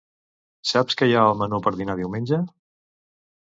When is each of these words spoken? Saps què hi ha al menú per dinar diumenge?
Saps 0.69 0.97
què 1.01 1.07
hi 1.09 1.13
ha 1.17 1.25
al 1.25 1.37
menú 1.41 1.59
per 1.67 1.75
dinar 1.83 1.97
diumenge? 2.01 2.41